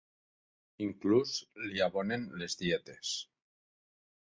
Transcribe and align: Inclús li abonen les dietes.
Inclús 0.85 1.35
li 1.67 1.85
abonen 1.89 2.27
les 2.41 2.59
dietes. 2.65 3.15